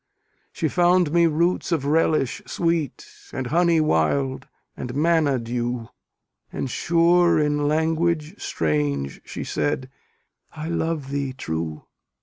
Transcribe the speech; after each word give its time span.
She 0.51 0.67
found 0.67 1.11
me 1.13 1.27
roots 1.27 1.71
of 1.71 1.85
relish 1.85 2.41
sweet, 2.47 3.05
And 3.31 3.45
honey 3.45 3.79
wild, 3.79 4.47
and 4.75 4.95
manna 4.95 5.37
dew; 5.37 5.89
And 6.51 6.71
sure 6.71 7.37
in 7.39 7.67
language 7.67 8.41
strange 8.41 9.21
she 9.25 9.43
said, 9.43 9.91
I 10.53 10.69
love 10.69 11.11
thee 11.11 11.33
true. 11.33 11.83